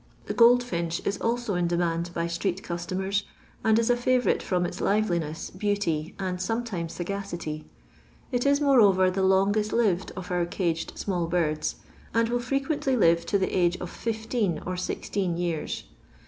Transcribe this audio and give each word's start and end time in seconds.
The 0.25 0.33
Ooldfinch 0.33 1.05
is 1.05 1.21
also 1.21 1.53
in 1.53 1.67
demand 1.67 2.09
by 2.15 2.25
street 2.25 2.63
cus 2.63 2.87
tomers, 2.87 3.21
and 3.63 3.77
is 3.77 3.87
a 3.91 3.95
favourite 3.95 4.39
firom 4.39 4.65
its 4.65 4.81
liveliness, 4.81 5.51
beauty, 5.51 6.15
and 6.17 6.41
sometimes 6.41 6.93
sagacity. 6.93 7.65
It 8.31 8.43
is, 8.43 8.59
moreover, 8.59 9.11
the 9.11 9.21
longest 9.21 9.71
lived 9.73 10.11
of 10.15 10.31
our 10.31 10.47
caged 10.47 10.97
small 10.97 11.27
birds, 11.27 11.75
and 12.15 12.29
will 12.29 12.39
frequently 12.39 12.95
live 12.97 13.27
to 13.27 13.37
the 13.37 13.55
age 13.55 13.77
of 13.77 13.91
fifteen 13.91 14.59
or 14.65 14.75
sixteen 14.75 15.37
years. 15.37 15.83